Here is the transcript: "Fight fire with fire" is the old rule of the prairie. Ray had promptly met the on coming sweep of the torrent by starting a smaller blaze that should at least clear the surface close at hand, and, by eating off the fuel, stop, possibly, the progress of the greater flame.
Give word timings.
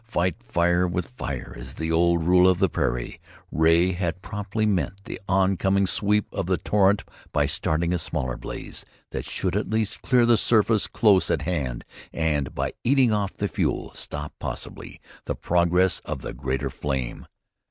"Fight 0.07 0.37
fire 0.41 0.87
with 0.87 1.11
fire" 1.11 1.53
is 1.55 1.75
the 1.75 1.91
old 1.91 2.23
rule 2.25 2.49
of 2.49 2.57
the 2.57 2.67
prairie. 2.67 3.19
Ray 3.51 3.91
had 3.91 4.23
promptly 4.23 4.65
met 4.65 4.93
the 5.05 5.21
on 5.29 5.57
coming 5.57 5.85
sweep 5.85 6.25
of 6.33 6.47
the 6.47 6.57
torrent 6.57 7.03
by 7.31 7.45
starting 7.45 7.93
a 7.93 7.99
smaller 7.99 8.35
blaze 8.35 8.83
that 9.11 9.25
should 9.25 9.55
at 9.55 9.69
least 9.69 10.01
clear 10.01 10.25
the 10.25 10.37
surface 10.37 10.87
close 10.87 11.29
at 11.29 11.43
hand, 11.43 11.85
and, 12.11 12.55
by 12.55 12.73
eating 12.83 13.13
off 13.13 13.35
the 13.37 13.47
fuel, 13.47 13.91
stop, 13.93 14.33
possibly, 14.39 14.99
the 15.25 15.35
progress 15.35 15.99
of 15.99 16.23
the 16.23 16.33
greater 16.33 16.71
flame. 16.71 17.27